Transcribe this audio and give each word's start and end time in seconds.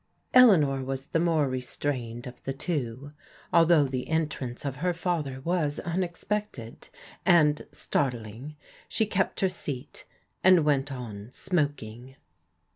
Eleanor 0.33 0.83
was 0.83 1.05
the 1.05 1.19
more 1.19 1.47
restrained 1.47 2.25
of 2.25 2.41
the 2.41 2.53
two. 2.53 3.11
Al 3.53 3.67
though 3.67 3.83
the 3.83 4.07
entrance 4.07 4.65
of 4.65 4.77
her 4.77 4.95
father 4.95 5.41
was 5.41 5.79
imexpected, 5.85 6.89
and 7.23 7.67
startling, 7.71 8.55
she 8.89 9.05
kept 9.05 9.41
her 9.41 9.49
seat 9.49 10.07
and 10.43 10.65
went 10.65 10.91
on 10.91 11.29
smoking. 11.31 12.15